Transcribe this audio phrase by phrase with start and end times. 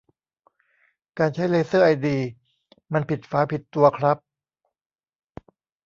[1.19, 2.17] การใช้เลเซอร์ไอดี
[2.93, 4.17] มันผิดฝาผิดตัวครับ